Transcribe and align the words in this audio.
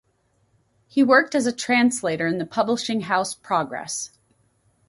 He 0.87 1.03
worked 1.03 1.35
as 1.35 1.53
translator 1.53 2.25
in 2.25 2.39
the 2.39 2.45
publishing 2.47 3.01
house 3.01 3.35
Progress. 3.35 4.09